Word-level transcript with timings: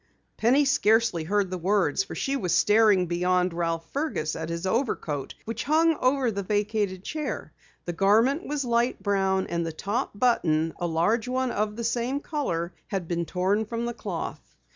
Penny 0.35 0.65
scarcely 0.65 1.25
heard 1.25 1.51
the 1.51 1.59
words 1.59 2.03
for 2.03 2.15
she 2.15 2.35
was 2.35 2.55
staring 2.55 3.05
beyond 3.05 3.53
Ralph 3.53 3.87
Fergus 3.93 4.35
at 4.35 4.49
his 4.49 4.65
overcoat 4.65 5.35
which 5.45 5.65
hung 5.65 5.95
over 5.97 6.31
the 6.31 6.41
vacated 6.41 7.03
chair. 7.03 7.53
The 7.85 7.93
garment 7.93 8.47
was 8.47 8.65
light 8.65 9.03
brown 9.03 9.45
and 9.45 9.63
the 9.63 9.71
top 9.71 10.13
button, 10.17 10.73
a 10.79 10.87
large 10.87 11.27
one 11.27 11.51
of 11.51 11.75
the 11.75 11.83
same 11.83 12.19
color, 12.19 12.73
had 12.87 13.07
been 13.07 13.25
torn 13.27 13.63
from 13.67 13.85
the 13.85 13.93
cloth. 13.93 14.41